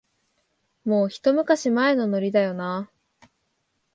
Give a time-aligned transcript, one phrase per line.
[0.83, 2.89] もう、ひと昔前のノリだよな
[3.23, 3.29] あ